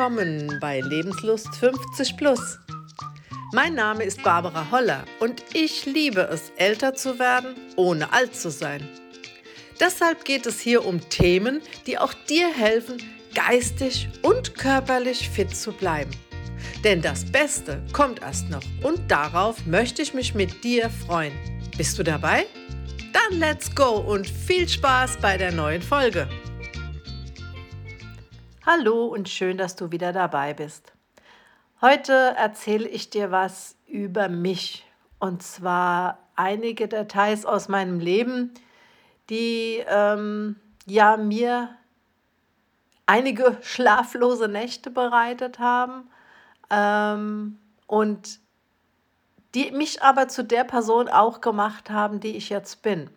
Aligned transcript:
willkommen 0.00 0.56
bei 0.62 0.80
Lebenslust 0.80 1.54
50 1.56 2.16
Plus. 2.16 2.58
Mein 3.52 3.74
Name 3.74 4.02
ist 4.04 4.22
Barbara 4.22 4.70
Holler 4.70 5.04
und 5.18 5.44
ich 5.52 5.84
liebe 5.84 6.22
es, 6.22 6.52
älter 6.56 6.94
zu 6.94 7.18
werden, 7.18 7.54
ohne 7.76 8.10
alt 8.10 8.34
zu 8.34 8.50
sein. 8.50 8.88
Deshalb 9.78 10.24
geht 10.24 10.46
es 10.46 10.58
hier 10.58 10.86
um 10.86 11.06
Themen, 11.10 11.60
die 11.86 11.98
auch 11.98 12.14
dir 12.30 12.48
helfen, 12.48 12.96
geistig 13.34 14.08
und 14.22 14.54
körperlich 14.54 15.28
fit 15.28 15.54
zu 15.54 15.70
bleiben. 15.70 16.12
Denn 16.82 17.02
das 17.02 17.30
Beste 17.30 17.82
kommt 17.92 18.22
erst 18.22 18.48
noch 18.48 18.64
und 18.82 19.02
darauf 19.10 19.66
möchte 19.66 20.00
ich 20.00 20.14
mich 20.14 20.34
mit 20.34 20.64
dir 20.64 20.88
freuen. 20.88 21.34
Bist 21.76 21.98
du 21.98 22.02
dabei? 22.02 22.46
Dann 23.12 23.38
let's 23.38 23.74
go 23.74 23.98
und 23.98 24.26
viel 24.26 24.66
Spaß 24.66 25.18
bei 25.20 25.36
der 25.36 25.52
neuen 25.52 25.82
Folge. 25.82 26.26
Hallo 28.72 29.06
und 29.06 29.28
schön, 29.28 29.58
dass 29.58 29.74
du 29.74 29.90
wieder 29.90 30.12
dabei 30.12 30.54
bist. 30.54 30.92
Heute 31.80 32.12
erzähle 32.12 32.86
ich 32.86 33.10
dir 33.10 33.32
was 33.32 33.74
über 33.88 34.28
mich 34.28 34.86
und 35.18 35.42
zwar 35.42 36.18
einige 36.36 36.86
Details 36.86 37.44
aus 37.44 37.66
meinem 37.66 37.98
Leben, 37.98 38.54
die 39.28 39.82
ähm, 39.88 40.54
ja 40.86 41.16
mir 41.16 41.70
einige 43.06 43.58
schlaflose 43.60 44.46
Nächte 44.46 44.92
bereitet 44.92 45.58
haben 45.58 46.08
ähm, 46.70 47.58
und 47.88 48.38
die 49.56 49.72
mich 49.72 50.00
aber 50.04 50.28
zu 50.28 50.44
der 50.44 50.62
Person 50.62 51.08
auch 51.08 51.40
gemacht 51.40 51.90
haben, 51.90 52.20
die 52.20 52.36
ich 52.36 52.50
jetzt 52.50 52.82
bin. 52.82 53.10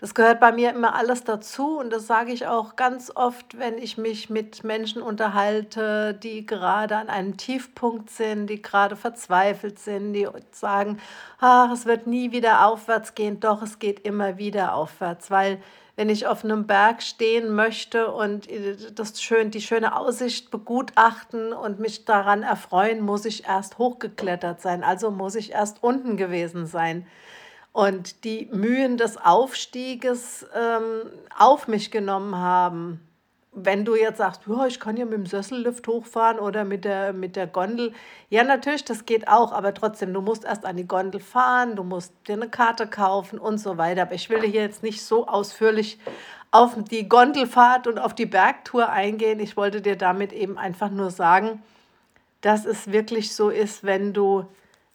Das 0.00 0.14
gehört 0.14 0.40
bei 0.40 0.50
mir 0.50 0.70
immer 0.70 0.94
alles 0.94 1.24
dazu 1.24 1.78
und 1.78 1.90
das 1.90 2.06
sage 2.06 2.32
ich 2.32 2.46
auch 2.46 2.74
ganz 2.74 3.12
oft, 3.14 3.58
wenn 3.58 3.76
ich 3.76 3.98
mich 3.98 4.30
mit 4.30 4.64
Menschen 4.64 5.02
unterhalte, 5.02 6.14
die 6.14 6.46
gerade 6.46 6.96
an 6.96 7.10
einem 7.10 7.36
Tiefpunkt 7.36 8.08
sind, 8.08 8.46
die 8.46 8.62
gerade 8.62 8.96
verzweifelt 8.96 9.78
sind, 9.78 10.14
die 10.14 10.26
sagen, 10.52 10.98
ach, 11.38 11.70
es 11.70 11.84
wird 11.84 12.06
nie 12.06 12.32
wieder 12.32 12.66
aufwärts 12.66 13.14
gehen, 13.14 13.40
doch 13.40 13.60
es 13.60 13.78
geht 13.78 14.06
immer 14.06 14.38
wieder 14.38 14.74
aufwärts, 14.74 15.30
weil 15.30 15.60
wenn 15.96 16.08
ich 16.08 16.26
auf 16.26 16.44
einem 16.44 16.66
Berg 16.66 17.02
stehen 17.02 17.54
möchte 17.54 18.10
und 18.10 18.48
das 18.94 19.20
schön, 19.20 19.50
die 19.50 19.60
schöne 19.60 19.94
Aussicht 19.94 20.50
begutachten 20.50 21.52
und 21.52 21.78
mich 21.78 22.06
daran 22.06 22.42
erfreuen, 22.42 23.02
muss 23.02 23.26
ich 23.26 23.44
erst 23.46 23.76
hochgeklettert 23.76 24.62
sein, 24.62 24.82
also 24.82 25.10
muss 25.10 25.34
ich 25.34 25.52
erst 25.52 25.82
unten 25.82 26.16
gewesen 26.16 26.64
sein 26.64 27.06
und 27.72 28.24
die 28.24 28.48
Mühen 28.52 28.96
des 28.96 29.16
Aufstieges 29.16 30.46
ähm, 30.54 31.10
auf 31.36 31.68
mich 31.68 31.90
genommen 31.90 32.36
haben. 32.36 33.06
Wenn 33.52 33.84
du 33.84 33.96
jetzt 33.96 34.18
sagst, 34.18 34.42
ja, 34.46 34.66
ich 34.66 34.78
kann 34.78 34.96
ja 34.96 35.04
mit 35.04 35.14
dem 35.14 35.26
Sessellift 35.26 35.86
hochfahren 35.88 36.38
oder 36.38 36.64
mit 36.64 36.84
der, 36.84 37.12
mit 37.12 37.34
der 37.34 37.48
Gondel, 37.48 37.92
ja, 38.28 38.44
natürlich, 38.44 38.84
das 38.84 39.06
geht 39.06 39.26
auch, 39.26 39.52
aber 39.52 39.74
trotzdem, 39.74 40.14
du 40.14 40.20
musst 40.20 40.44
erst 40.44 40.64
an 40.64 40.76
die 40.76 40.86
Gondel 40.86 41.20
fahren, 41.20 41.74
du 41.74 41.82
musst 41.82 42.12
dir 42.28 42.34
eine 42.34 42.48
Karte 42.48 42.86
kaufen 42.86 43.38
und 43.38 43.58
so 43.58 43.76
weiter. 43.76 44.02
Aber 44.02 44.14
ich 44.14 44.30
will 44.30 44.42
hier 44.42 44.62
jetzt 44.62 44.84
nicht 44.84 45.02
so 45.02 45.26
ausführlich 45.26 45.98
auf 46.52 46.76
die 46.90 47.08
Gondelfahrt 47.08 47.86
und 47.86 47.98
auf 47.98 48.14
die 48.14 48.26
Bergtour 48.26 48.88
eingehen. 48.88 49.40
Ich 49.40 49.56
wollte 49.56 49.80
dir 49.80 49.96
damit 49.96 50.32
eben 50.32 50.58
einfach 50.58 50.90
nur 50.90 51.10
sagen, 51.10 51.62
dass 52.40 52.64
es 52.64 52.90
wirklich 52.90 53.34
so 53.34 53.50
ist, 53.50 53.84
wenn 53.84 54.12
du 54.12 54.46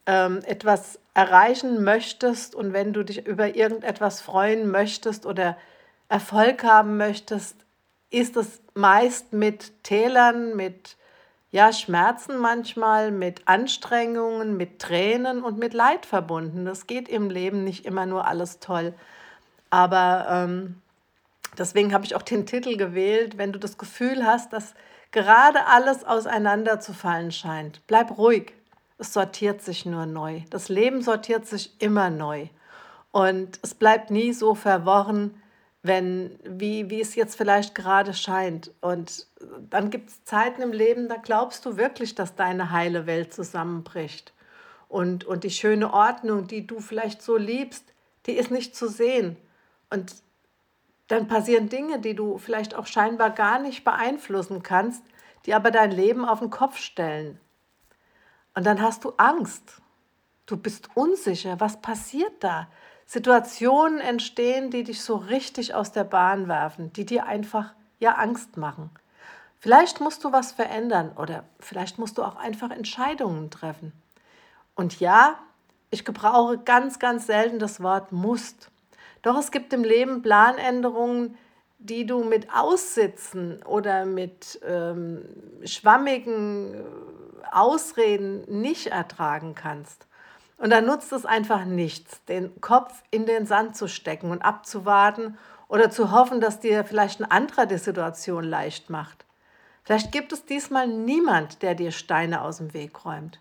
ähm, 0.05 0.41
etwas 0.45 0.99
erreichen 1.15 1.83
möchtest 1.83 2.53
und 2.53 2.73
wenn 2.73 2.93
du 2.93 3.03
dich 3.03 3.25
über 3.25 3.55
irgendetwas 3.55 4.21
freuen 4.21 4.69
möchtest 4.69 5.25
oder 5.25 5.57
Erfolg 6.09 6.63
haben 6.63 6.97
möchtest, 6.97 7.55
ist 8.11 8.37
es 8.37 8.61
meist 8.75 9.33
mit 9.33 9.83
Tälern, 9.83 10.55
mit 10.55 10.97
ja, 11.51 11.71
Schmerzen 11.71 12.37
manchmal, 12.37 13.11
mit 13.11 13.47
Anstrengungen, 13.47 14.57
mit 14.57 14.79
Tränen 14.79 15.41
und 15.41 15.57
mit 15.57 15.73
Leid 15.73 16.05
verbunden. 16.05 16.65
Das 16.65 16.85
geht 16.85 17.07
im 17.07 17.29
Leben 17.29 17.63
nicht 17.63 17.85
immer 17.85 18.05
nur 18.05 18.27
alles 18.27 18.59
toll. 18.59 18.93
Aber 19.69 20.27
ähm, 20.29 20.81
deswegen 21.57 21.93
habe 21.93 22.03
ich 22.03 22.15
auch 22.15 22.23
den 22.23 22.45
Titel 22.45 22.75
gewählt, 22.75 23.37
wenn 23.37 23.53
du 23.53 23.59
das 23.59 23.77
Gefühl 23.77 24.25
hast, 24.25 24.51
dass 24.51 24.73
gerade 25.11 25.65
alles 25.67 26.03
auseinanderzufallen 26.03 27.31
scheint. 27.31 27.81
Bleib 27.87 28.17
ruhig, 28.17 28.51
es 28.97 29.13
sortiert 29.13 29.61
sich 29.61 29.85
nur 29.85 30.05
neu. 30.05 30.41
Das 30.49 30.69
Leben 30.69 31.01
sortiert 31.01 31.45
sich 31.45 31.75
immer 31.79 32.09
neu. 32.09 32.47
Und 33.11 33.59
es 33.61 33.73
bleibt 33.73 34.11
nie 34.11 34.33
so 34.33 34.55
verworren, 34.55 35.41
wenn, 35.83 36.39
wie, 36.43 36.89
wie 36.89 36.99
es 36.99 37.15
jetzt 37.15 37.35
vielleicht 37.35 37.75
gerade 37.75 38.13
scheint. 38.13 38.71
Und 38.81 39.27
dann 39.69 39.89
gibt 39.89 40.09
es 40.09 40.23
Zeiten 40.23 40.61
im 40.61 40.71
Leben, 40.71 41.07
da 41.09 41.17
glaubst 41.17 41.65
du 41.65 41.77
wirklich, 41.77 42.15
dass 42.15 42.35
deine 42.35 42.71
heile 42.71 43.05
Welt 43.05 43.33
zusammenbricht. 43.33 44.33
Und, 44.89 45.25
und 45.25 45.43
die 45.43 45.51
schöne 45.51 45.93
Ordnung, 45.93 46.47
die 46.47 46.65
du 46.65 46.79
vielleicht 46.79 47.21
so 47.21 47.37
liebst, 47.37 47.83
die 48.25 48.33
ist 48.33 48.49
nicht 48.51 48.75
zu 48.75 48.89
sehen. 48.89 49.37
Und 49.89 50.15
dann 51.07 51.27
passieren 51.27 51.69
Dinge, 51.69 51.99
die 51.99 52.15
du 52.15 52.37
vielleicht 52.37 52.75
auch 52.75 52.87
scheinbar 52.87 53.29
gar 53.29 53.59
nicht 53.59 53.83
beeinflussen 53.83 54.63
kannst, 54.63 55.03
die 55.45 55.53
aber 55.53 55.69
dein 55.69 55.91
Leben 55.91 56.25
auf 56.25 56.39
den 56.39 56.49
Kopf 56.49 56.77
stellen. 56.77 57.39
Und 58.55 58.65
dann 58.65 58.81
hast 58.81 59.03
du 59.03 59.13
Angst. 59.17 59.81
Du 60.45 60.57
bist 60.57 60.89
unsicher. 60.95 61.59
Was 61.59 61.81
passiert 61.81 62.33
da? 62.39 62.67
Situationen 63.05 63.99
entstehen, 63.99 64.71
die 64.71 64.83
dich 64.83 65.01
so 65.01 65.15
richtig 65.17 65.75
aus 65.75 65.91
der 65.91 66.05
Bahn 66.05 66.47
werfen, 66.47 66.91
die 66.93 67.05
dir 67.05 67.27
einfach 67.27 67.73
ja 67.99 68.13
Angst 68.13 68.57
machen. 68.57 68.89
Vielleicht 69.59 69.99
musst 69.99 70.23
du 70.23 70.31
was 70.31 70.51
verändern 70.51 71.11
oder 71.15 71.43
vielleicht 71.59 71.99
musst 71.99 72.17
du 72.17 72.23
auch 72.23 72.35
einfach 72.35 72.71
Entscheidungen 72.71 73.51
treffen. 73.51 73.93
Und 74.75 74.99
ja, 74.99 75.39
ich 75.91 76.05
gebrauche 76.05 76.57
ganz, 76.57 76.99
ganz 76.99 77.27
selten 77.27 77.59
das 77.59 77.81
Wort 77.81 78.11
musst. 78.11 78.69
Doch 79.21 79.37
es 79.37 79.51
gibt 79.51 79.73
im 79.73 79.83
Leben 79.83 80.21
Planänderungen, 80.21 81.37
die 81.79 82.05
du 82.05 82.23
mit 82.23 82.53
Aussitzen 82.53 83.61
oder 83.63 84.05
mit 84.05 84.59
ähm, 84.65 85.23
schwammigen 85.63 86.75
Ausreden 87.51 88.43
nicht 88.61 88.87
ertragen 88.87 89.55
kannst. 89.55 90.07
Und 90.57 90.69
dann 90.69 90.85
nutzt 90.85 91.11
es 91.11 91.25
einfach 91.25 91.65
nichts, 91.65 92.23
den 92.25 92.61
Kopf 92.61 93.03
in 93.11 93.25
den 93.25 93.45
Sand 93.45 93.75
zu 93.75 93.87
stecken 93.87 94.31
und 94.31 94.41
abzuwarten 94.41 95.37
oder 95.67 95.89
zu 95.89 96.11
hoffen, 96.11 96.39
dass 96.39 96.59
dir 96.59 96.85
vielleicht 96.85 97.19
ein 97.19 97.29
anderer 97.29 97.65
die 97.65 97.77
Situation 97.77 98.43
leicht 98.43 98.89
macht. 98.89 99.25
Vielleicht 99.83 100.11
gibt 100.11 100.31
es 100.31 100.45
diesmal 100.45 100.87
niemand, 100.87 101.61
der 101.61 101.75
dir 101.75 101.91
Steine 101.91 102.41
aus 102.41 102.57
dem 102.57 102.73
Weg 102.73 103.05
räumt. 103.05 103.39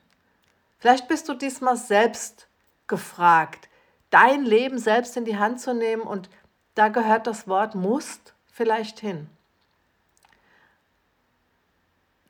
Vielleicht 0.79 1.09
bist 1.09 1.29
du 1.29 1.35
diesmal 1.35 1.77
selbst 1.77 2.49
gefragt, 2.87 3.69
dein 4.11 4.45
Leben 4.45 4.79
selbst 4.79 5.17
in 5.17 5.25
die 5.25 5.39
Hand 5.39 5.61
zu 5.61 5.73
nehmen 5.73 6.03
und 6.03 6.29
da 6.75 6.89
gehört 6.89 7.27
das 7.27 7.49
Wort 7.49 7.75
musst 7.75 8.35
vielleicht 8.53 9.01
hin. 9.01 9.31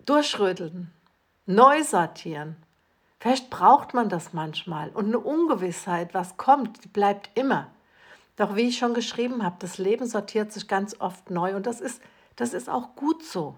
Durchrütteln, 0.06 0.92
neu 1.47 1.82
sortieren. 1.82 2.56
Vielleicht 3.21 3.50
braucht 3.50 3.94
man 3.94 4.09
das 4.09 4.32
manchmal 4.32 4.91
und 4.91 5.06
eine 5.06 5.19
Ungewissheit, 5.19 6.12
was 6.12 6.37
kommt, 6.37 6.84
die 6.84 6.88
bleibt 6.88 7.31
immer. 7.34 7.69
Doch 8.37 8.56
wie 8.56 8.69
ich 8.69 8.78
schon 8.78 8.94
geschrieben 8.94 9.43
habe, 9.43 9.56
das 9.60 9.78
Leben 9.78 10.06
sortiert 10.06 10.53
sich 10.53 10.69
ganz 10.69 11.00
oft 11.00 11.31
neu 11.31 11.55
und 11.55 11.66
das 11.66 11.81
ist, 11.81 12.03
das 12.37 12.53
ist 12.53 12.69
auch 12.69 12.97
gut 12.97 13.25
so. 13.25 13.56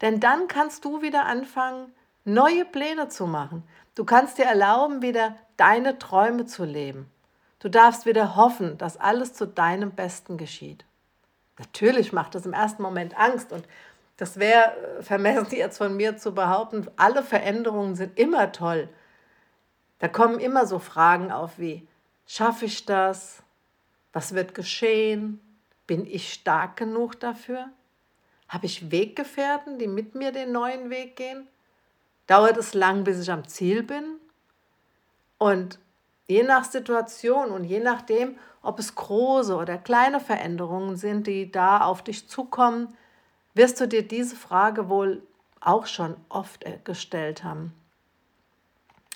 Denn 0.00 0.20
dann 0.20 0.46
kannst 0.46 0.84
du 0.84 1.02
wieder 1.02 1.26
anfangen, 1.26 1.92
neue 2.24 2.64
Pläne 2.64 3.08
zu 3.08 3.26
machen. 3.26 3.64
Du 3.94 4.04
kannst 4.04 4.38
dir 4.38 4.44
erlauben, 4.44 5.02
wieder 5.02 5.36
deine 5.56 5.98
Träume 5.98 6.46
zu 6.46 6.64
leben. 6.64 7.10
Du 7.58 7.68
darfst 7.68 8.06
wieder 8.06 8.36
hoffen, 8.36 8.78
dass 8.78 8.96
alles 8.96 9.34
zu 9.34 9.46
deinem 9.46 9.90
Besten 9.92 10.38
geschieht. 10.38 10.84
Natürlich 11.58 12.12
macht 12.12 12.34
es 12.34 12.46
im 12.46 12.54
ersten 12.54 12.82
Moment 12.82 13.18
Angst 13.18 13.52
und 13.52 13.66
das 14.20 14.38
wäre 14.38 14.98
äh, 14.98 15.02
vermessen 15.02 15.56
jetzt 15.56 15.78
von 15.78 15.96
mir 15.96 16.18
zu 16.18 16.34
behaupten, 16.34 16.86
alle 16.96 17.22
Veränderungen 17.22 17.96
sind 17.96 18.18
immer 18.18 18.52
toll. 18.52 18.88
Da 19.98 20.08
kommen 20.08 20.38
immer 20.38 20.66
so 20.66 20.78
Fragen 20.78 21.32
auf 21.32 21.58
wie, 21.58 21.88
schaffe 22.26 22.66
ich 22.66 22.84
das? 22.84 23.42
Was 24.12 24.34
wird 24.34 24.54
geschehen? 24.54 25.40
Bin 25.86 26.06
ich 26.06 26.34
stark 26.34 26.76
genug 26.76 27.18
dafür? 27.18 27.70
Habe 28.46 28.66
ich 28.66 28.90
Weggefährten, 28.90 29.78
die 29.78 29.86
mit 29.86 30.14
mir 30.14 30.32
den 30.32 30.52
neuen 30.52 30.90
Weg 30.90 31.16
gehen? 31.16 31.46
Dauert 32.26 32.58
es 32.58 32.74
lang, 32.74 33.04
bis 33.04 33.22
ich 33.22 33.30
am 33.30 33.48
Ziel 33.48 33.82
bin? 33.82 34.16
Und 35.38 35.78
je 36.26 36.42
nach 36.42 36.64
Situation 36.64 37.50
und 37.52 37.64
je 37.64 37.80
nachdem, 37.80 38.38
ob 38.60 38.78
es 38.78 38.94
große 38.94 39.56
oder 39.56 39.78
kleine 39.78 40.20
Veränderungen 40.20 40.96
sind, 40.96 41.26
die 41.26 41.50
da 41.50 41.80
auf 41.80 42.02
dich 42.02 42.28
zukommen, 42.28 42.94
wirst 43.54 43.80
du 43.80 43.86
dir 43.88 44.06
diese 44.06 44.36
Frage 44.36 44.88
wohl 44.88 45.22
auch 45.60 45.86
schon 45.86 46.16
oft 46.28 46.64
äh, 46.64 46.78
gestellt 46.84 47.44
haben. 47.44 47.74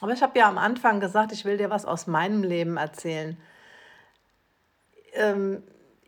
Aber 0.00 0.12
ich 0.12 0.22
habe 0.22 0.38
ja 0.38 0.48
am 0.48 0.58
Anfang 0.58 1.00
gesagt, 1.00 1.32
ich 1.32 1.44
will 1.44 1.56
dir 1.56 1.70
was 1.70 1.86
aus 1.86 2.06
meinem 2.06 2.42
Leben 2.42 2.76
erzählen. 2.76 3.38
Ähm, 5.14 5.62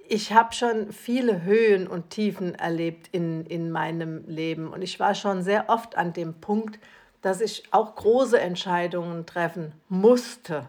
ich 0.09 0.33
habe 0.33 0.53
schon 0.53 0.93
viele 0.93 1.43
Höhen 1.43 1.89
und 1.89 2.11
Tiefen 2.11 2.55
erlebt 2.55 3.09
in, 3.13 3.45
in 3.47 3.71
meinem 3.71 4.27
Leben 4.27 4.73
und 4.73 4.83
ich 4.83 5.01
war 5.01 5.15
schon 5.15 5.43
sehr 5.43 5.69
oft 5.69 5.97
an 5.97 6.13
dem 6.13 6.35
Punkt, 6.35 6.79
dass 7.23 7.41
ich 7.41 7.65
auch 7.73 7.97
große 7.97 8.39
Entscheidungen 8.39 9.27
treffen 9.27 9.73
musste. 9.89 10.69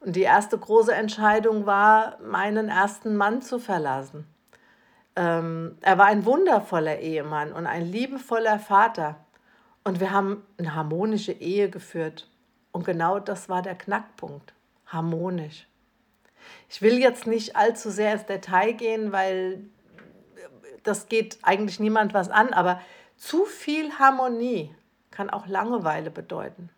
Und 0.00 0.16
die 0.16 0.22
erste 0.22 0.56
große 0.56 0.94
Entscheidung 0.94 1.66
war, 1.66 2.18
meinen 2.22 2.68
ersten 2.68 3.16
Mann 3.16 3.42
zu 3.42 3.58
verlassen. 3.58 4.26
Ähm, 5.16 5.76
er 5.80 5.98
war 5.98 6.06
ein 6.06 6.24
wundervoller 6.24 6.98
Ehemann 6.98 7.52
und 7.52 7.66
ein 7.66 7.84
liebevoller 7.84 8.58
Vater. 8.58 9.16
Und 9.84 10.00
wir 10.00 10.10
haben 10.10 10.44
eine 10.58 10.74
harmonische 10.74 11.32
Ehe 11.32 11.68
geführt. 11.68 12.28
Und 12.70 12.84
genau 12.84 13.18
das 13.18 13.48
war 13.48 13.62
der 13.62 13.74
Knackpunkt. 13.74 14.54
Harmonisch. 14.86 15.66
Ich 16.68 16.82
will 16.82 16.98
jetzt 16.98 17.26
nicht 17.26 17.56
allzu 17.56 17.90
sehr 17.90 18.14
ins 18.14 18.26
Detail 18.26 18.72
gehen, 18.72 19.12
weil 19.12 19.64
das 20.82 21.08
geht 21.08 21.38
eigentlich 21.42 21.80
niemand 21.80 22.14
was 22.14 22.30
an, 22.30 22.52
aber 22.52 22.80
zu 23.16 23.44
viel 23.44 23.92
Harmonie 23.98 24.74
kann 25.10 25.30
auch 25.30 25.46
Langeweile 25.46 26.10
bedeuten. 26.10 26.70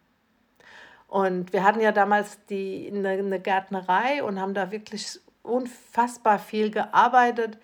Und 1.06 1.52
wir 1.52 1.64
hatten 1.64 1.80
ja 1.80 1.92
damals 1.92 2.38
eine, 2.50 3.08
eine 3.08 3.40
Gärtnerei 3.40 4.22
und 4.22 4.40
haben 4.40 4.54
da 4.54 4.70
wirklich 4.70 5.20
unfassbar 5.42 6.38
viel 6.38 6.70
gearbeitet, 6.70 7.58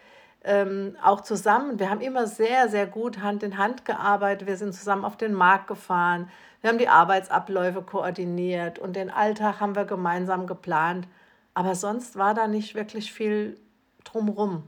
ähm, 0.44 0.96
auch 1.02 1.20
zusammen. 1.20 1.78
Wir 1.78 1.90
haben 1.90 2.00
immer 2.00 2.26
sehr, 2.26 2.68
sehr 2.68 2.86
gut 2.86 3.20
Hand 3.20 3.42
in 3.42 3.58
Hand 3.58 3.84
gearbeitet. 3.84 4.48
Wir 4.48 4.56
sind 4.56 4.74
zusammen 4.74 5.04
auf 5.04 5.16
den 5.16 5.34
Markt 5.34 5.66
gefahren. 5.66 6.30
Wir 6.60 6.70
haben 6.70 6.78
die 6.78 6.88
Arbeitsabläufe 6.88 7.82
koordiniert 7.82 8.78
und 8.78 8.96
den 8.96 9.10
Alltag 9.10 9.60
haben 9.60 9.74
wir 9.74 9.84
gemeinsam 9.84 10.46
geplant. 10.46 11.06
Aber 11.54 11.74
sonst 11.74 12.16
war 12.16 12.34
da 12.34 12.46
nicht 12.46 12.74
wirklich 12.74 13.12
viel 13.12 13.58
drumrum. 14.04 14.64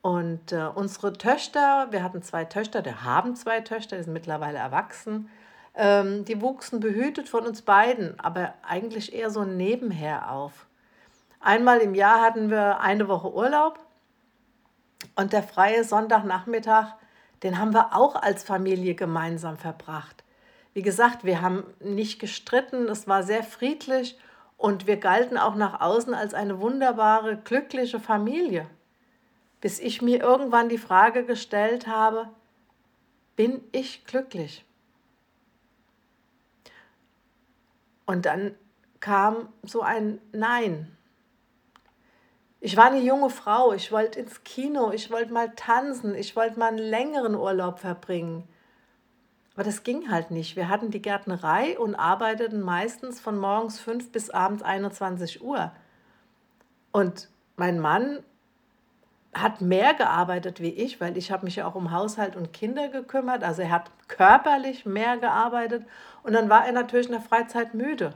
Und 0.00 0.50
äh, 0.50 0.66
unsere 0.74 1.12
Töchter, 1.12 1.88
wir 1.90 2.02
hatten 2.02 2.22
zwei 2.22 2.44
Töchter, 2.44 2.84
wir 2.84 3.04
haben 3.04 3.36
zwei 3.36 3.60
Töchter, 3.60 3.96
die 3.96 4.02
sind 4.02 4.12
mittlerweile 4.12 4.58
erwachsen, 4.58 5.30
ähm, 5.76 6.24
die 6.24 6.40
wuchsen 6.40 6.80
behütet 6.80 7.28
von 7.28 7.46
uns 7.46 7.62
beiden, 7.62 8.18
aber 8.18 8.54
eigentlich 8.68 9.14
eher 9.14 9.30
so 9.30 9.44
nebenher 9.44 10.32
auf. 10.32 10.66
Einmal 11.40 11.78
im 11.78 11.94
Jahr 11.94 12.20
hatten 12.20 12.50
wir 12.50 12.80
eine 12.80 13.06
Woche 13.06 13.32
Urlaub 13.32 13.78
und 15.16 15.32
der 15.32 15.42
freie 15.42 15.84
Sonntagnachmittag, 15.84 16.94
den 17.42 17.58
haben 17.58 17.74
wir 17.74 17.94
auch 17.94 18.14
als 18.14 18.44
Familie 18.44 18.94
gemeinsam 18.94 19.56
verbracht. 19.56 20.22
Wie 20.74 20.82
gesagt, 20.82 21.24
wir 21.24 21.42
haben 21.42 21.64
nicht 21.80 22.18
gestritten, 22.18 22.88
es 22.88 23.06
war 23.06 23.22
sehr 23.22 23.42
friedlich 23.42 24.18
und 24.56 24.86
wir 24.86 24.96
galten 24.96 25.36
auch 25.36 25.54
nach 25.54 25.80
außen 25.80 26.14
als 26.14 26.34
eine 26.34 26.60
wunderbare, 26.60 27.36
glückliche 27.36 28.00
Familie. 28.00 28.66
Bis 29.60 29.78
ich 29.78 30.02
mir 30.02 30.20
irgendwann 30.20 30.68
die 30.68 30.78
Frage 30.78 31.24
gestellt 31.24 31.86
habe, 31.86 32.28
bin 33.36 33.62
ich 33.72 34.04
glücklich? 34.04 34.64
Und 38.06 38.26
dann 38.26 38.54
kam 39.00 39.48
so 39.62 39.82
ein 39.82 40.20
Nein. 40.32 40.96
Ich 42.64 42.76
war 42.76 42.84
eine 42.84 43.00
junge 43.00 43.28
Frau, 43.28 43.72
ich 43.72 43.90
wollte 43.90 44.20
ins 44.20 44.44
Kino, 44.44 44.92
ich 44.92 45.10
wollte 45.10 45.32
mal 45.32 45.50
tanzen, 45.56 46.14
ich 46.14 46.36
wollte 46.36 46.60
mal 46.60 46.68
einen 46.68 46.78
längeren 46.78 47.34
Urlaub 47.34 47.80
verbringen. 47.80 48.46
Aber 49.54 49.64
das 49.64 49.82
ging 49.82 50.12
halt 50.12 50.30
nicht. 50.30 50.54
Wir 50.54 50.68
hatten 50.68 50.92
die 50.92 51.02
Gärtnerei 51.02 51.76
und 51.76 51.96
arbeiteten 51.96 52.60
meistens 52.60 53.18
von 53.18 53.36
morgens 53.36 53.80
5 53.80 54.12
bis 54.12 54.30
abends 54.30 54.62
21 54.62 55.42
Uhr. 55.42 55.72
Und 56.92 57.28
mein 57.56 57.80
Mann 57.80 58.20
hat 59.34 59.60
mehr 59.60 59.94
gearbeitet 59.94 60.60
wie 60.60 60.70
ich, 60.70 61.00
weil 61.00 61.16
ich 61.16 61.32
habe 61.32 61.44
mich 61.44 61.56
ja 61.56 61.66
auch 61.66 61.74
um 61.74 61.90
Haushalt 61.90 62.36
und 62.36 62.52
Kinder 62.52 62.86
gekümmert. 62.90 63.42
Also 63.42 63.62
er 63.62 63.70
hat 63.70 63.90
körperlich 64.06 64.86
mehr 64.86 65.16
gearbeitet 65.16 65.84
und 66.22 66.32
dann 66.32 66.48
war 66.48 66.64
er 66.64 66.72
natürlich 66.72 67.06
in 67.06 67.12
der 67.12 67.22
Freizeit 67.22 67.74
müde. 67.74 68.14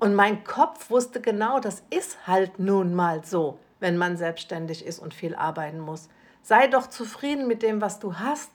Und 0.00 0.14
mein 0.14 0.44
Kopf 0.44 0.90
wusste 0.90 1.20
genau, 1.20 1.58
das 1.58 1.82
ist 1.90 2.26
halt 2.26 2.58
nun 2.58 2.94
mal 2.94 3.24
so, 3.24 3.58
wenn 3.80 3.96
man 3.96 4.16
selbstständig 4.16 4.84
ist 4.84 4.98
und 4.98 5.12
viel 5.12 5.34
arbeiten 5.34 5.80
muss. 5.80 6.08
Sei 6.42 6.68
doch 6.68 6.86
zufrieden 6.86 7.48
mit 7.48 7.62
dem, 7.62 7.80
was 7.80 7.98
du 7.98 8.18
hast. 8.18 8.50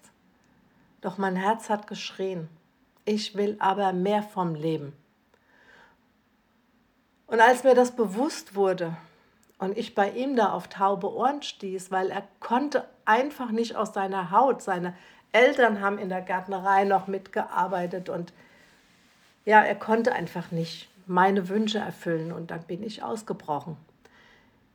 Doch 1.02 1.18
mein 1.18 1.36
Herz 1.36 1.70
hat 1.70 1.88
geschrien, 1.88 2.48
ich 3.04 3.36
will 3.36 3.58
aber 3.60 3.92
mehr 3.92 4.24
vom 4.24 4.56
Leben. 4.56 4.94
Und 7.28 7.42
als 7.42 7.64
mir 7.64 7.76
das 7.76 7.92
bewusst 7.96 8.56
wurde 8.56 8.96
und 9.58 9.78
ich 9.78 9.96
bei 9.96 10.12
ihm 10.12 10.36
da 10.36 10.52
auf 10.52 10.70
taube 10.70 11.12
Ohren 11.14 11.42
stieß, 11.42 11.92
weil 11.92 12.10
er 12.10 12.24
konnte 12.40 12.86
einfach 13.06 13.52
nicht 13.52 13.76
aus 13.76 13.94
seiner 13.94 14.32
Haut, 14.32 14.62
seine 14.62 14.96
Eltern 15.34 15.82
haben 15.82 15.98
in 15.98 16.10
der 16.10 16.22
Gärtnerei 16.22 16.86
noch 16.86 17.08
mitgearbeitet 17.08 18.08
und 18.08 18.34
ja, 19.46 19.62
er 19.62 19.76
konnte 19.76 20.14
einfach 20.14 20.52
nicht 20.52 20.90
meine 21.06 21.50
Wünsche 21.50 21.80
erfüllen 21.80 22.32
und 22.32 22.52
dann 22.52 22.64
bin 22.64 22.84
ich 22.84 23.04
ausgebrochen. 23.04 23.78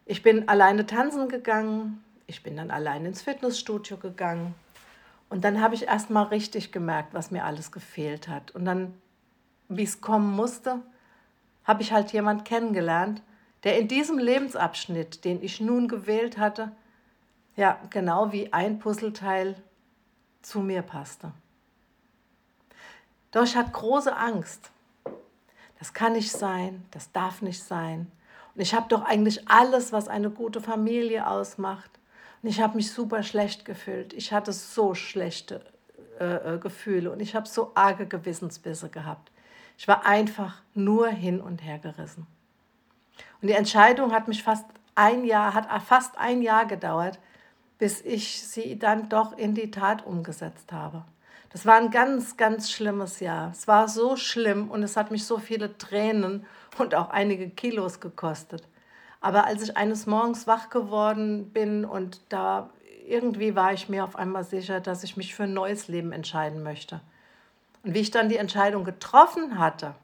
Ich 0.06 0.22
bin 0.22 0.48
alleine 0.48 0.86
tanzen 0.86 1.28
gegangen, 1.28 2.02
ich 2.26 2.42
bin 2.42 2.56
dann 2.56 2.70
allein 2.70 3.04
ins 3.04 3.22
Fitnessstudio 3.22 3.96
gegangen, 3.96 4.54
und 5.30 5.44
dann 5.44 5.60
habe 5.60 5.74
ich 5.74 5.86
erst 5.86 6.10
mal 6.10 6.24
richtig 6.24 6.72
gemerkt, 6.72 7.12
was 7.12 7.30
mir 7.30 7.44
alles 7.44 7.70
gefehlt 7.70 8.28
hat. 8.28 8.50
Und 8.52 8.64
dann, 8.64 8.94
wie 9.68 9.82
es 9.82 10.00
kommen 10.00 10.34
musste, 10.34 10.80
habe 11.64 11.82
ich 11.82 11.92
halt 11.92 12.12
jemand 12.12 12.44
kennengelernt, 12.44 13.22
der 13.64 13.78
in 13.78 13.88
diesem 13.88 14.18
Lebensabschnitt, 14.18 15.24
den 15.24 15.42
ich 15.42 15.60
nun 15.60 15.88
gewählt 15.88 16.38
hatte, 16.38 16.72
ja, 17.56 17.78
genau 17.90 18.32
wie 18.32 18.52
ein 18.52 18.78
Puzzleteil 18.78 19.56
zu 20.42 20.60
mir 20.60 20.82
passte. 20.82 21.32
Doch 23.32 23.42
ich 23.42 23.56
hatte 23.56 23.72
große 23.72 24.16
Angst. 24.16 24.70
Das 25.78 25.92
kann 25.92 26.12
nicht 26.14 26.32
sein, 26.32 26.84
das 26.90 27.12
darf 27.12 27.42
nicht 27.42 27.62
sein. 27.62 28.10
Und 28.54 28.60
ich 28.60 28.74
habe 28.74 28.88
doch 28.88 29.04
eigentlich 29.04 29.48
alles, 29.48 29.92
was 29.92 30.08
eine 30.08 30.30
gute 30.30 30.60
Familie 30.60 31.28
ausmacht. 31.28 31.90
Und 32.42 32.48
ich 32.48 32.60
habe 32.60 32.76
mich 32.76 32.90
super 32.90 33.22
schlecht 33.22 33.64
gefühlt. 33.64 34.12
Ich 34.12 34.32
hatte 34.32 34.52
so 34.52 34.94
schlechte 34.94 35.64
äh, 36.18 36.54
äh, 36.54 36.58
Gefühle 36.58 37.12
und 37.12 37.20
ich 37.20 37.36
habe 37.36 37.46
so 37.46 37.72
arge 37.74 38.06
Gewissensbisse 38.06 38.88
gehabt. 38.88 39.30
Ich 39.76 39.86
war 39.86 40.04
einfach 40.04 40.60
nur 40.74 41.08
hin 41.08 41.40
und 41.40 41.62
her 41.62 41.78
gerissen. 41.78 42.26
Und 43.40 43.48
die 43.48 43.54
Entscheidung 43.54 44.12
hat 44.12 44.26
mich 44.26 44.42
fast 44.42 44.66
ein 44.96 45.24
Jahr, 45.24 45.54
hat 45.54 45.68
fast 45.84 46.18
ein 46.18 46.42
Jahr 46.42 46.66
gedauert, 46.66 47.20
bis 47.78 48.00
ich 48.00 48.42
sie 48.42 48.76
dann 48.78 49.08
doch 49.08 49.38
in 49.38 49.54
die 49.54 49.70
Tat 49.70 50.04
umgesetzt 50.04 50.72
habe. 50.72 51.04
Das 51.50 51.64
war 51.64 51.76
ein 51.76 51.90
ganz, 51.90 52.36
ganz 52.36 52.70
schlimmes 52.70 53.20
Jahr. 53.20 53.50
Es 53.52 53.66
war 53.66 53.88
so 53.88 54.16
schlimm 54.16 54.70
und 54.70 54.82
es 54.82 54.96
hat 54.96 55.10
mich 55.10 55.24
so 55.24 55.38
viele 55.38 55.78
Tränen 55.78 56.46
und 56.76 56.94
auch 56.94 57.10
einige 57.10 57.48
Kilos 57.48 58.00
gekostet. 58.00 58.68
Aber 59.20 59.46
als 59.46 59.62
ich 59.62 59.76
eines 59.76 60.06
Morgens 60.06 60.46
wach 60.46 60.70
geworden 60.70 61.50
bin 61.50 61.84
und 61.84 62.20
da 62.28 62.70
irgendwie 63.06 63.56
war 63.56 63.72
ich 63.72 63.88
mir 63.88 64.04
auf 64.04 64.16
einmal 64.16 64.44
sicher, 64.44 64.80
dass 64.80 65.02
ich 65.02 65.16
mich 65.16 65.34
für 65.34 65.44
ein 65.44 65.54
neues 65.54 65.88
Leben 65.88 66.12
entscheiden 66.12 66.62
möchte. 66.62 67.00
Und 67.82 67.94
wie 67.94 68.00
ich 68.00 68.10
dann 68.10 68.28
die 68.28 68.36
Entscheidung 68.36 68.84
getroffen 68.84 69.58
hatte, 69.58 69.94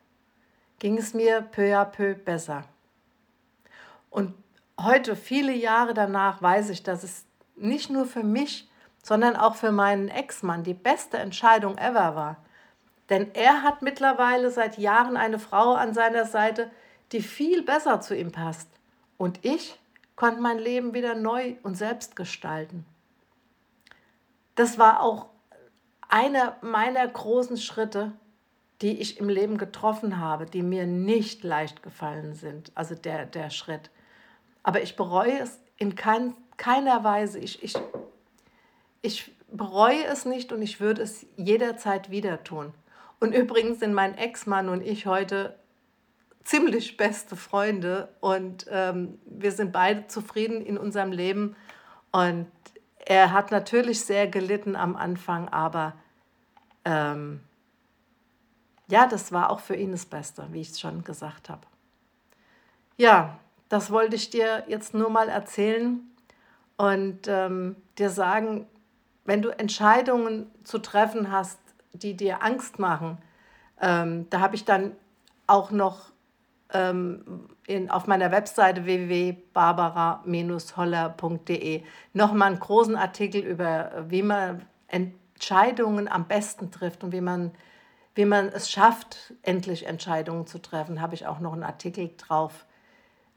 ging 0.79 0.97
es 0.97 1.13
mir 1.13 1.43
peu 1.43 1.77
à 1.77 1.85
peu 1.85 2.15
besser. 2.15 2.65
Und 4.11 4.35
heute, 4.81 5.17
viele 5.17 5.53
Jahre 5.53 5.93
danach, 5.93 6.41
weiß 6.41 6.71
ich, 6.71 6.83
dass 6.83 7.03
es 7.03 7.27
nicht 7.57 7.91
nur 7.91 8.07
für 8.07 8.23
mich, 8.23 8.69
sondern 9.04 9.37
auch 9.37 9.54
für 9.54 9.70
meinen 9.70 10.08
Ex-Mann 10.08 10.64
die 10.64 10.73
beste 10.73 11.18
Entscheidung 11.18 11.76
ever 11.76 12.16
war. 12.16 12.37
Denn 13.11 13.30
er 13.34 13.62
hat 13.62 13.82
mittlerweile 13.82 14.50
seit 14.50 14.78
Jahren 14.78 15.18
eine 15.18 15.38
Frau 15.38 15.75
an 15.75 15.92
seiner 15.92 16.25
Seite, 16.25 16.70
die 17.12 17.20
viel 17.20 17.62
besser 17.62 18.00
zu 18.00 18.16
ihm 18.16 18.32
passt. 18.32 18.66
Und 19.18 19.44
ich 19.44 19.78
konnte 20.16 20.40
mein 20.40 20.58
Leben 20.58 20.94
wieder 20.94 21.14
neu 21.14 21.56
und 21.62 21.76
selbst 21.76 22.16
gestalten. 22.16 22.87
Das 24.54 24.78
war 24.78 25.02
auch 25.02 25.26
einer 26.08 26.56
meiner 26.62 27.06
großen 27.06 27.58
Schritte, 27.58 28.12
die 28.80 29.02
ich 29.02 29.20
im 29.20 29.28
Leben 29.28 29.58
getroffen 29.58 30.18
habe, 30.18 30.46
die 30.46 30.62
mir 30.62 30.87
nicht 30.87 31.44
leicht 31.44 31.82
gefallen 31.82 32.34
sind, 32.34 32.73
also 32.75 32.94
der, 32.94 33.26
der 33.26 33.50
Schritt. 33.50 33.90
Aber 34.62 34.80
ich 34.80 34.96
bereue 34.96 35.40
es 35.40 35.61
in 35.76 35.94
kein, 35.94 36.34
keiner 36.56 37.04
Weise. 37.04 37.38
Ich, 37.38 37.62
ich, 37.62 37.75
ich 39.04 39.30
bereue 39.52 40.04
es 40.06 40.25
nicht 40.25 40.50
und 40.50 40.62
ich 40.62 40.80
würde 40.80 41.02
es 41.02 41.26
jederzeit 41.37 42.11
wieder 42.11 42.42
tun. 42.42 42.73
Und 43.20 43.34
übrigens 43.34 43.80
sind 43.80 43.92
mein 43.92 44.16
Ex-Mann 44.16 44.68
und 44.70 44.80
ich 44.80 45.06
heute 45.06 45.54
ziemlich 46.42 46.96
beste 46.96 47.37
Freunde 47.37 48.08
und 48.20 48.66
ähm, 48.70 49.18
wir 49.26 49.52
sind 49.52 49.73
beide 49.73 50.06
zufrieden 50.06 50.64
in 50.64 50.78
unserem 50.78 51.12
Leben. 51.12 51.54
Und 52.12 52.46
er 52.99 53.32
hat 53.32 53.50
natürlich 53.50 54.00
sehr 54.00 54.26
gelitten 54.26 54.75
am 54.75 54.96
Anfang, 54.96 55.49
aber 55.50 55.94
ähm, 56.87 57.40
ja, 58.88 59.06
das 59.06 59.32
war 59.32 59.50
auch 59.50 59.61
für 59.61 59.76
ihn 59.76 59.92
das 59.92 60.06
Beste, 60.06 60.46
wie 60.50 60.62
ich 60.62 60.70
es 60.70 60.80
schon 60.80 61.04
gesagt 61.04 61.50
habe. 61.50 61.66
Ja, 62.96 63.38
das 63.68 63.90
wollte 63.90 64.16
ich 64.16 64.30
dir 64.30 64.64
jetzt 64.66 64.94
nur 64.94 65.11
mal 65.11 65.28
erzählen 65.28 66.00
und 66.76 67.28
ähm, 67.28 67.76
dir 67.99 68.11
sagen, 68.11 68.66
wenn 69.25 69.43
du 69.43 69.50
Entscheidungen 69.50 70.50
zu 70.64 70.78
treffen 70.78 71.31
hast, 71.31 71.61
die 71.93 72.14
dir 72.14 72.43
Angst 72.43 72.78
machen, 72.78 73.19
ähm, 73.81 74.28
da 74.31 74.40
habe 74.40 74.57
ich 74.57 74.64
dann 74.64 74.93
auch 75.47 75.71
noch 75.71 76.11
ähm, 76.73 77.49
in, 77.66 77.90
auf 77.90 78.07
meiner 78.07 78.31
Webseite 78.31 78.85
www.barbara-holler.de 78.85 81.83
nochmal 82.12 82.49
einen 82.49 82.61
großen 82.61 82.97
Artikel 82.97 83.40
über, 83.43 84.04
wie 84.09 84.23
man 84.23 84.62
Entscheidungen 84.88 86.09
am 86.09 86.26
besten 86.26 86.71
trifft 86.71 87.04
und 87.04 87.12
wie 87.12 87.21
man, 87.21 87.52
wie 88.14 88.26
man 88.26 88.49
es 88.49 88.71
schafft, 88.71 89.35
endlich 89.43 89.87
Entscheidungen 89.87 90.47
zu 90.47 90.61
treffen. 90.61 91.00
Habe 91.00 91.14
ich 91.14 91.26
auch 91.26 91.40
noch 91.40 91.52
einen 91.52 91.64
Artikel 91.64 92.11
drauf 92.16 92.64